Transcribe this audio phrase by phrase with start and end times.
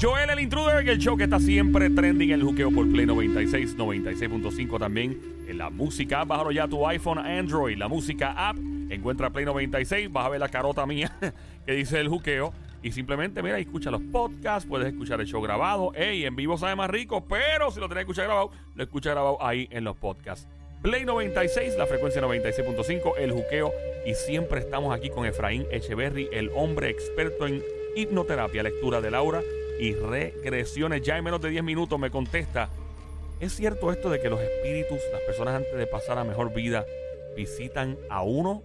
[0.00, 3.78] Joel el Intruder, el show que está siempre trending en el juqueo por Play 96,
[3.78, 5.18] 96.5 también
[5.48, 6.22] en la música.
[6.24, 8.58] Bájalo ya tu iPhone, Android, la música app.
[8.90, 11.10] Encuentra Play 96, vas a ver la carota mía
[11.66, 12.52] que dice el juqueo.
[12.82, 15.92] Y simplemente, mira, escucha los podcasts, puedes escuchar el show grabado.
[15.94, 19.10] Ey, en vivo sabe más rico, pero si lo tenés que escuchar grabado, lo escucha
[19.10, 20.46] grabado ahí en los podcasts.
[20.82, 23.72] Play 96, la frecuencia 96.5, el juqueo.
[24.04, 27.62] Y siempre estamos aquí con Efraín Echeverry, el hombre experto en
[27.96, 29.42] hipnoterapia, lectura de Laura
[29.80, 31.02] y regresiones.
[31.02, 32.68] Ya en menos de 10 minutos me contesta,
[33.40, 36.84] ¿es cierto esto de que los espíritus, las personas antes de pasar a mejor vida,
[37.34, 38.62] visitan a uno?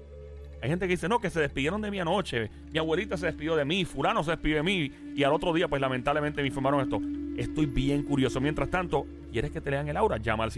[0.61, 3.55] Hay gente que dice, no, que se despidieron de mí anoche, mi abuelita se despidió
[3.55, 6.81] de mí, fulano se despidió de mí, y al otro día, pues lamentablemente me informaron
[6.81, 7.01] esto.
[7.35, 8.39] Estoy bien curioso.
[8.39, 10.17] Mientras tanto, ¿quieres que te lean el aura?
[10.17, 10.51] Llama al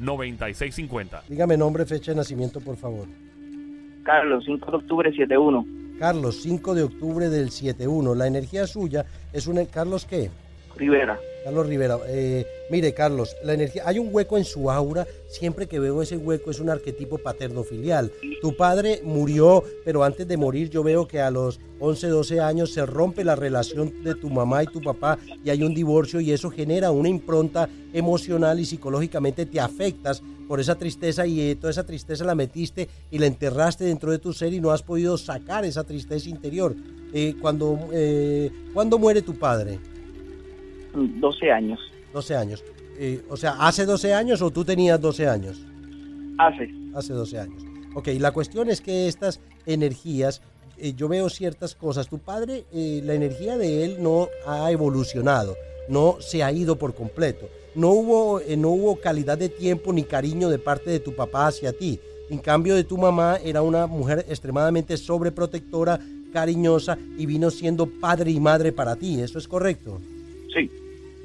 [0.00, 1.22] 787-622-9650.
[1.28, 3.06] Dígame nombre, fecha de nacimiento, por favor.
[4.02, 5.66] Carlos, 5 de octubre 71.
[5.98, 8.14] Carlos, 5 de octubre del 71.
[8.14, 9.66] La energía suya es una...
[9.66, 10.30] ¿Carlos qué?
[10.80, 11.20] Rivera.
[11.44, 15.78] Carlos Rivera, eh, mire Carlos, la energía, hay un hueco en su aura, siempre que
[15.78, 18.10] veo ese hueco es un arquetipo paterno-filial.
[18.40, 22.72] Tu padre murió, pero antes de morir yo veo que a los 11, 12 años
[22.72, 26.32] se rompe la relación de tu mamá y tu papá y hay un divorcio y
[26.32, 31.70] eso genera una impronta emocional y psicológicamente te afectas por esa tristeza y eh, toda
[31.70, 35.16] esa tristeza la metiste y la enterraste dentro de tu ser y no has podido
[35.18, 36.74] sacar esa tristeza interior.
[37.12, 39.78] Eh, cuando, eh, ¿Cuándo muere tu padre?
[40.94, 41.80] 12 años.
[42.12, 42.64] 12 años.
[42.98, 45.58] Eh, o sea, ¿hace 12 años o tú tenías 12 años?
[46.38, 46.70] Hace.
[46.94, 47.62] Hace 12 años.
[47.94, 50.42] Ok, la cuestión es que estas energías,
[50.76, 52.08] eh, yo veo ciertas cosas.
[52.08, 55.56] Tu padre, eh, la energía de él no ha evolucionado,
[55.88, 57.48] no se ha ido por completo.
[57.74, 61.72] No hubo, no hubo calidad de tiempo ni cariño de parte de tu papá hacia
[61.72, 62.00] ti.
[62.28, 66.00] En cambio de tu mamá era una mujer extremadamente sobreprotectora,
[66.32, 69.20] cariñosa y vino siendo padre y madre para ti.
[69.20, 70.00] ¿Eso es correcto?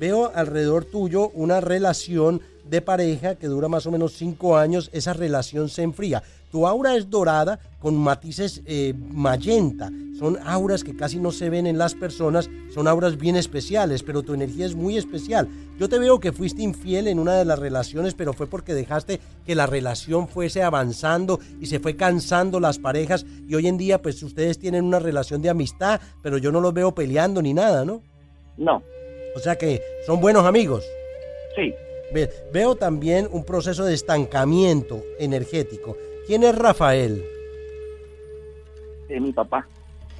[0.05, 4.91] Veo alrededor tuyo una relación de pareja que dura más o menos cinco años.
[4.93, 6.21] Esa relación se enfría.
[6.51, 9.89] Tu aura es dorada con matices eh, magenta.
[10.19, 12.51] Son auras que casi no se ven en las personas.
[12.71, 15.47] Son auras bien especiales, pero tu energía es muy especial.
[15.79, 19.19] Yo te veo que fuiste infiel en una de las relaciones, pero fue porque dejaste
[19.43, 23.25] que la relación fuese avanzando y se fue cansando las parejas.
[23.47, 26.75] Y hoy en día, pues ustedes tienen una relación de amistad, pero yo no los
[26.75, 28.03] veo peleando ni nada, ¿no?
[28.55, 28.83] No.
[29.35, 30.85] O sea que son buenos amigos.
[31.55, 31.73] Sí.
[32.13, 35.97] Ve- veo también un proceso de estancamiento energético.
[36.27, 37.23] ¿Quién es Rafael?
[39.09, 39.67] Es mi papá.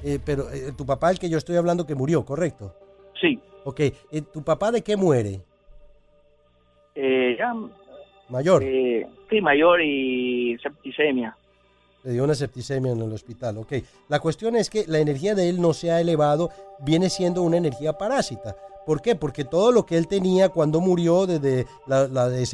[0.04, 2.74] Eh, pero eh, tu papá, el que yo estoy hablando, que murió, ¿correcto?
[3.20, 3.38] Sí.
[3.64, 3.94] Ok, eh,
[4.32, 5.40] ¿tu papá de qué muere?
[6.94, 7.52] Eh, ya,
[8.28, 8.62] Mayor.
[9.30, 11.36] sí, mayor y septicemia.
[12.04, 13.58] Le dio una septicemia en el hospital.
[13.58, 13.72] Ok,
[14.08, 16.50] la cuestión es que la energía de él no se ha elevado,
[16.80, 18.56] viene siendo una energía parásita.
[18.86, 19.16] ¿Por qué?
[19.16, 22.46] Porque todo lo que él tenía cuando murió, desde la, la de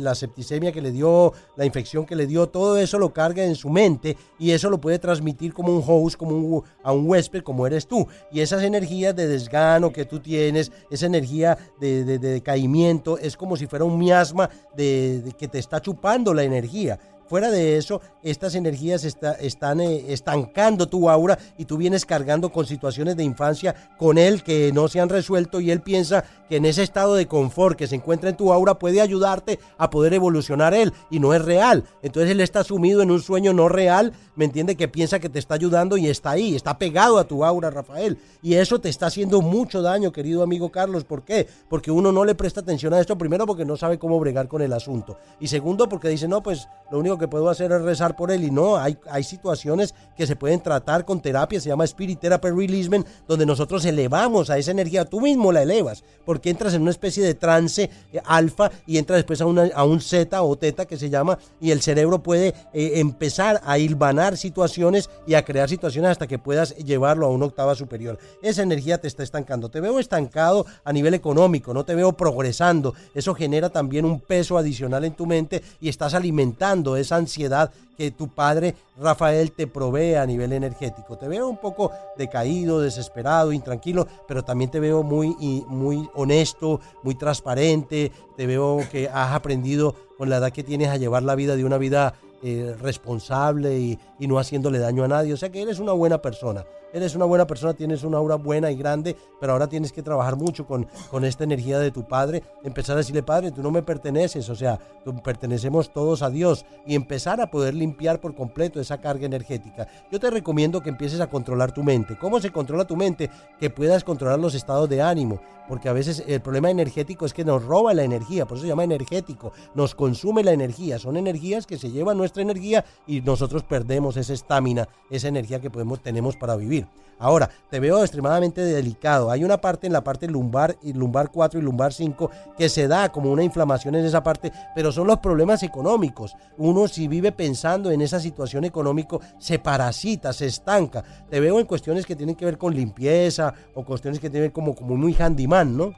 [0.00, 3.54] la septicemia que le dio, la infección que le dio, todo eso lo carga en
[3.54, 7.66] su mente y eso lo puede transmitir como un host, como a un huésped, como
[7.66, 8.06] eres tú.
[8.32, 13.36] Y esas energías de desgano que tú tienes, esa energía de, de- de decaimiento, es
[13.36, 16.98] como si fuera un miasma de que te está chupando la energía.
[17.26, 22.50] Fuera de eso, estas energías está- están eh, estancando tu aura y tú vienes cargando
[22.50, 26.56] con situaciones de infancia con él que no se han resuelto y él piensa que
[26.56, 30.12] en ese estado de confort que se encuentra en tu aura puede ayudarte a poder
[30.14, 31.84] evolucionar él y no es real.
[32.02, 35.38] Entonces él está sumido en un sueño no real, me entiende que piensa que te
[35.38, 38.18] está ayudando y está ahí, está pegado a tu aura, Rafael.
[38.42, 41.04] Y eso te está haciendo mucho daño, querido amigo Carlos.
[41.04, 41.46] ¿Por qué?
[41.70, 44.60] Porque uno no le presta atención a esto, primero porque no sabe cómo bregar con
[44.60, 45.16] el asunto.
[45.40, 48.44] Y segundo porque dice, no, pues lo único que puedo hacer es rezar por él.
[48.44, 52.48] Y no, hay, hay situaciones que se pueden tratar con terapia, se llama Spirit Therapy
[52.48, 56.90] Releasement, donde nosotros elevamos a esa energía, tú mismo la elevas, porque entras en una
[56.90, 60.84] especie de trance eh, alfa y entras después a, una- a un zeta o teta
[60.86, 65.68] que se llama, y el cerebro puede eh, empezar a hilvanar situaciones y a crear
[65.68, 68.18] situaciones hasta que puedas llevarlo a una octava superior.
[68.42, 69.68] Esa energía te está estancando.
[69.68, 72.94] Te veo estancado a nivel económico, no te veo progresando.
[73.14, 78.10] Eso genera también un peso adicional en tu mente y estás alimentando esa ansiedad que
[78.10, 81.16] tu padre Rafael te provee a nivel energético.
[81.16, 85.34] Te veo un poco decaído, desesperado, intranquilo, pero también te veo muy,
[85.68, 88.12] muy honesto, muy transparente.
[88.36, 91.64] Te veo que has aprendido con la edad que tienes a llevar la vida de
[91.64, 92.14] una vida
[92.44, 95.32] eh, responsable y, y no haciéndole daño a nadie.
[95.32, 96.64] O sea que eres una buena persona.
[96.92, 100.36] Eres una buena persona, tienes una aura buena y grande, pero ahora tienes que trabajar
[100.36, 102.44] mucho con, con esta energía de tu padre.
[102.62, 106.64] Empezar a decirle, padre, tú no me perteneces, o sea, tú- pertenecemos todos a Dios.
[106.86, 109.88] Y empezar a poder limpiar por completo esa carga energética.
[110.12, 112.16] Yo te recomiendo que empieces a controlar tu mente.
[112.16, 113.28] ¿Cómo se controla tu mente?
[113.58, 115.40] Que puedas controlar los estados de ánimo.
[115.66, 118.68] Porque a veces el problema energético es que nos roba la energía, por eso se
[118.68, 119.50] llama energético.
[119.74, 120.98] Nos consume la energía.
[120.98, 125.70] Son energías que se llevan nuestra energía y nosotros perdemos esa estamina, esa energía que
[125.70, 126.86] podemos, tenemos para vivir.
[127.18, 129.30] Ahora, te veo extremadamente delicado.
[129.30, 132.88] Hay una parte en la parte lumbar y lumbar 4 y lumbar 5 que se
[132.88, 136.34] da como una inflamación en esa parte, pero son los problemas económicos.
[136.58, 141.04] Uno si vive pensando en esa situación económica se parasita, se estanca.
[141.30, 144.74] Te veo en cuestiones que tienen que ver con limpieza o cuestiones que tienen como
[144.74, 145.92] como muy handyman, ¿no?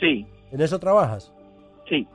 [0.00, 1.32] Sí, ¿En eso trabajas?
[1.88, 2.06] sí,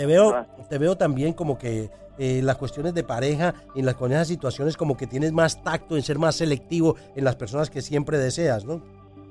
[0.00, 0.46] Te veo, Ah.
[0.70, 4.74] te veo también como que eh, las cuestiones de pareja, en las con esas situaciones
[4.78, 8.64] como que tienes más tacto en ser más selectivo en las personas que siempre deseas,
[8.64, 8.80] ¿no?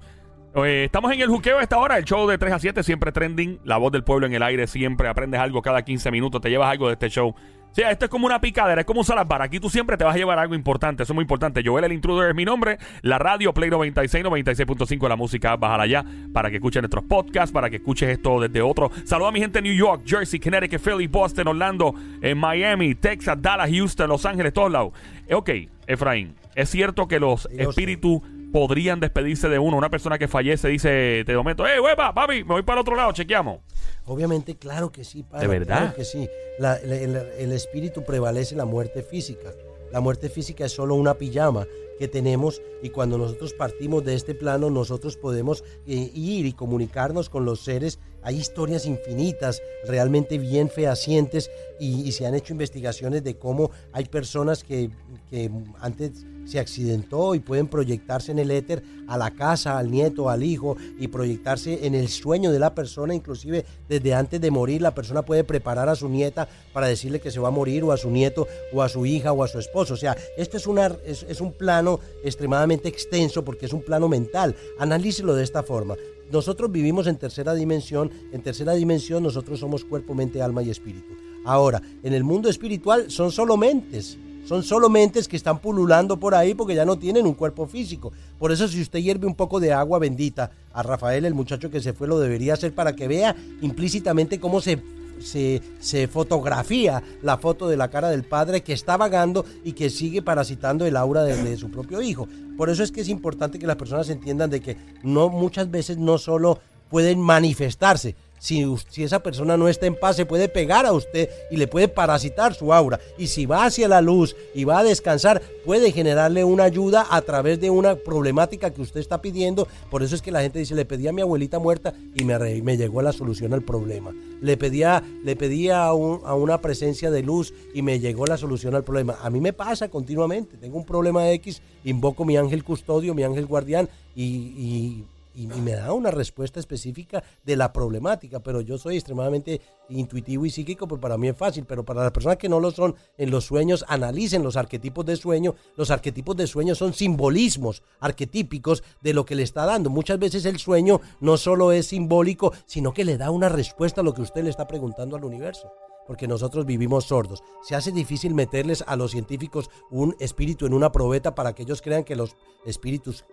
[0.56, 3.13] Eh, estamos en el juqueo a esta hora, el show de 3 a 7, siempre
[3.13, 6.50] trending, la voz del pueblo en el aire, siempre aprendes algo cada 15 minutos, te
[6.50, 7.33] llevas algo de este show.
[7.71, 9.41] Sea, esto es como una picadera, es como un salazbar.
[9.41, 11.62] Aquí tú siempre te vas a llevar algo importante, eso es muy importante.
[11.65, 16.06] Joel el Intruder es mi nombre, la radio Play 96, 96.5, la música, bájala ya
[16.33, 18.91] para que escuches nuestros podcasts, para que escuches esto desde otro.
[19.06, 23.41] Saludos a mi gente en New York, Jersey, Connecticut, Philly, Boston, Orlando, en Miami, Texas,
[23.41, 24.91] Dallas, Houston, Los Ángeles, todos lados.
[25.31, 25.50] Ok,
[25.88, 28.21] Efraín, es cierto que los espíritus
[28.51, 29.77] podrían despedirse de uno.
[29.77, 32.44] Una persona que fallece dice, te momento, ¡eh, hueva, papi!
[32.44, 33.59] Me voy para el otro lado, chequeamos.
[34.06, 35.78] Obviamente, claro que sí, padre, ¿De verdad?
[35.80, 36.28] Claro que sí.
[36.59, 39.52] La- la- el, el espíritu prevalece la muerte física.
[39.92, 41.68] La muerte física es solo una pijama
[41.99, 47.30] que tenemos y cuando nosotros partimos de este plano nosotros podemos eh, ir y comunicarnos
[47.30, 47.99] con los seres.
[48.23, 51.49] Hay historias infinitas, realmente bien fehacientes
[51.80, 54.92] y, se han hecho investigaciones de cómo hay personas que,
[55.30, 55.49] que
[55.80, 60.44] antes se accidentó y pueden proyectarse en el éter a la casa, al nieto, al
[60.44, 64.94] hijo y proyectarse en el sueño de la persona, inclusive desde antes de morir la
[64.94, 67.97] persona puede preparar a su nieta para decirle que se va a morir o a
[67.97, 69.94] su nieto o a su hija o a su esposo.
[69.94, 74.07] O sea, esto es, una, es, es un plano extremadamente extenso porque es un plano
[74.07, 74.56] mental.
[74.80, 75.95] Analícelo de esta forma.
[76.31, 81.14] Nosotros vivimos en tercera dimensión, en tercera dimensión nosotros somos cuerpo, mente, alma y espíritu.
[81.44, 86.33] Ahora, en el mundo espiritual son solo mentes, son solo mentes que están pululando por
[86.33, 88.14] ahí porque ya no tienen un cuerpo físico.
[88.40, 91.81] Por eso si usted hierve un poco de agua bendita a Rafael, el muchacho que
[91.81, 94.81] se fue, lo debería hacer para que vea implícitamente cómo se,
[95.21, 99.90] se, se fotografía la foto de la cara del padre que está vagando y que
[99.90, 102.28] sigue parasitando el aura de, de su propio hijo.
[102.57, 105.97] Por eso es que es importante que las personas entiendan de que no muchas veces
[105.97, 106.59] no solo
[106.90, 108.66] pueden manifestarse, si,
[108.98, 112.56] esa persona no está en paz, se puede pegar a usted y le puede parasitar
[112.56, 113.00] su aura.
[113.16, 117.21] Y si va hacia la luz y va a descansar, puede generarle una ayuda a
[117.21, 119.68] través de una problemática que usted está pidiendo.
[119.92, 122.40] Por eso es que la gente dice, le pedí a mi abuelita muerta y me,
[122.64, 124.12] me llegó la solución al problema.
[124.42, 128.38] Le pedía, le pedía a, un, a, una presencia de luz y me llegó la
[128.38, 129.19] solución al problema.
[129.21, 130.57] A mí me pasa continuamente.
[130.57, 135.94] Tengo un problema X, invoco mi ángel custodio, mi ángel guardián y y, me da
[135.94, 141.18] una respuesta específica de la problemática, pero yo soy extremadamente intuitivo y psíquico, pues para
[141.18, 144.44] mí es fácil, pero para las personas que no lo son en los sueños, analicen
[144.44, 145.56] los arquetipos de sueño.
[145.76, 149.90] Los arquetipos de sueño son simbolismos arquetípicos de lo que le está dando.
[149.90, 154.04] Muchas veces el sueño no solo es simbólico, sino que le da una respuesta a
[154.04, 155.71] lo que usted le está preguntando al universo
[156.07, 157.44] porque nosotros vivimos sordos.
[157.61, 161.81] Se hace difícil meterles a los científicos un espíritu en una probeta para que ellos
[161.81, 162.35] crean que los
[162.66, 163.23] espíritus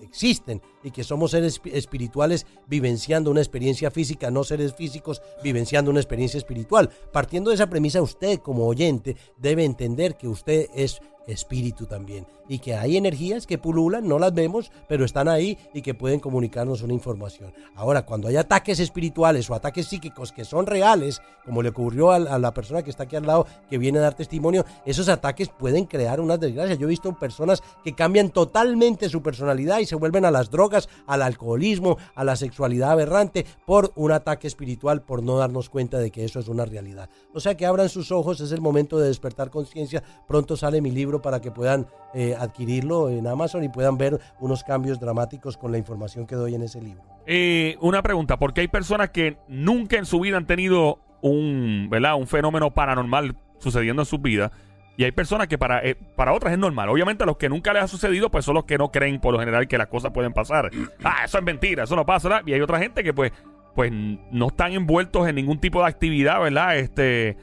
[0.00, 6.00] existen y que somos seres espirituales vivenciando una experiencia física, no seres físicos vivenciando una
[6.00, 6.90] experiencia espiritual.
[7.12, 12.58] Partiendo de esa premisa, usted como oyente debe entender que usted es espíritu también y
[12.58, 16.82] que hay energías que pululan, no las vemos, pero están ahí y que pueden comunicarnos
[16.82, 17.52] una información.
[17.76, 22.18] Ahora, cuando hay ataques espirituales o ataques psíquicos que son reales, como le ocurrió a,
[22.18, 25.84] la persona que está aquí al lado, que viene a dar testimonio, esos ataques pueden
[25.84, 26.78] crear unas desgracias.
[26.78, 30.88] Yo he visto personas que cambian totalmente su personalidad y se vuelven a las drogas,
[31.06, 36.10] al alcoholismo, a la sexualidad aberrante por un ataque espiritual, por no darnos cuenta de
[36.10, 37.08] que eso es una realidad.
[37.34, 40.02] O sea que abran sus ojos, es el momento de despertar conciencia.
[40.26, 44.64] Pronto sale mi libro para que puedan eh, adquirirlo en Amazon y puedan ver unos
[44.64, 47.02] cambios dramáticos con la información que doy en ese libro.
[47.26, 52.16] Eh, una pregunta, porque hay personas que nunca en su vida han tenido un, ¿verdad?
[52.16, 54.50] un fenómeno paranormal sucediendo en sus vidas.
[54.96, 56.88] Y hay personas que para, eh, para otras es normal.
[56.88, 59.32] Obviamente a los que nunca les ha sucedido, pues son los que no creen por
[59.32, 60.70] lo general que las cosas pueden pasar.
[61.04, 62.28] Ah, eso es mentira, eso no pasa.
[62.28, 62.46] ¿verdad?
[62.46, 63.32] Y hay otra gente que pues,
[63.76, 66.76] pues no están envueltos en ningún tipo de actividad, ¿verdad?
[66.78, 67.36] Este,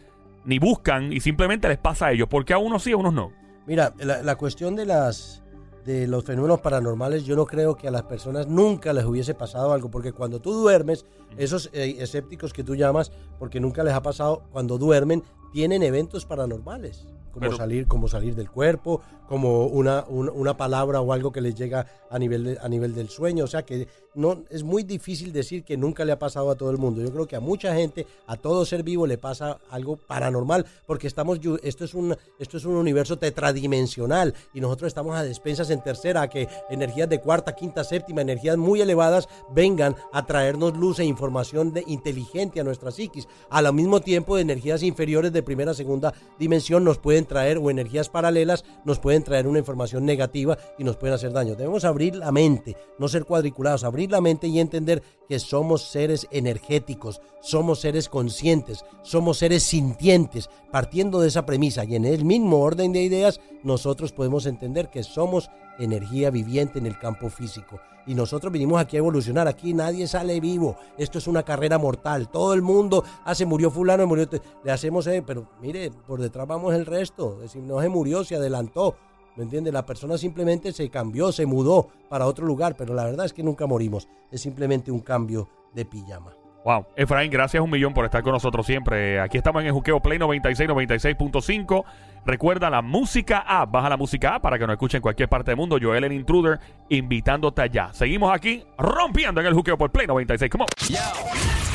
[0.44, 2.28] ni buscan y simplemente les pasa a ellos.
[2.30, 3.32] Porque a unos sí, a unos no.
[3.68, 5.44] Mira, la, la, cuestión de las
[5.86, 9.72] de los fenómenos paranormales, yo no creo que a las personas nunca les hubiese pasado
[9.72, 11.06] algo, porque cuando tú duermes,
[11.38, 16.26] esos eh, escépticos que tú llamas, porque nunca les ha pasado, cuando duermen, tienen eventos
[16.26, 21.34] paranormales como Pero, salir como salir del cuerpo como una, una, una, palabra o algo
[21.34, 24.64] que les llega a nivel de, a nivel del sueño o sea que no es
[24.64, 27.36] muy difícil decir que nunca le ha pasado a todo el mundo yo creo que
[27.36, 31.94] a mucha gente a todo ser vivo le pasa algo paranormal porque estamos esto es
[31.94, 36.48] un esto es un universo tetradimensional y nosotros estamos a despensas en tercera a que
[36.70, 41.84] energías de cuarta quinta séptima energías muy elevadas vengan a traernos luz e información de
[41.88, 47.26] inteligente a nuestra psiquis al mismo tiempo energías inferiores de primera segunda dimensión nos pueden
[47.26, 51.56] traer o energías paralelas nos pueden traer una información negativa y nos pueden hacer daño.
[51.56, 56.28] Debemos abrir la mente, no ser cuadriculados, abrir la mente y entender que somos seres
[56.32, 60.50] energéticos, somos seres conscientes, somos seres sintientes.
[60.72, 65.04] Partiendo de esa premisa y en el mismo orden de ideas, nosotros podemos entender que
[65.04, 67.80] somos energía viviente en el campo físico.
[68.08, 69.48] Y nosotros vinimos aquí a evolucionar.
[69.48, 70.78] Aquí nadie sale vivo.
[70.98, 72.30] Esto es una carrera mortal.
[72.30, 74.28] Todo el mundo, ah, se murió fulano, murió.
[74.64, 77.38] Le hacemos, eh, pero mire, por detrás vamos el resto.
[77.38, 78.96] Es decir, no se murió, se adelantó.
[79.36, 79.72] ¿Me entiende?
[79.72, 83.44] La persona simplemente se cambió, se mudó para otro lugar, pero la verdad es que
[83.44, 84.08] nunca morimos.
[84.32, 86.34] Es simplemente un cambio de pijama.
[86.66, 86.88] Wow.
[86.96, 89.20] Efraín, gracias un millón por estar con nosotros siempre.
[89.20, 91.84] Aquí estamos en el Juqueo Play 96, 96.5.
[92.26, 93.72] Recuerda la música app.
[93.72, 95.78] Baja la música app para que nos escuchen en cualquier parte del mundo.
[95.80, 97.94] Joel el Intruder invitándote allá.
[97.94, 100.50] Seguimos aquí rompiendo en el Juqueo por Play 96.
[100.50, 101.75] Come on.